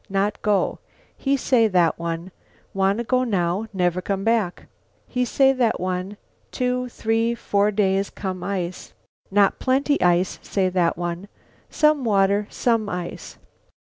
[0.09, 0.79] Not go.'
[1.15, 2.31] He say, that one,
[2.73, 4.65] 'Wanna go now; never come back.'
[5.07, 6.17] He say, that one,
[6.49, 8.93] 'Two, three, four days come ice.
[9.29, 11.27] Not plenty ice,' say that one.
[11.69, 13.37] 'Some water, some ice.